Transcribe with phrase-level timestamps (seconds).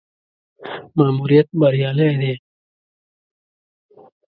[0.95, 2.33] ماموریت بریالی دی.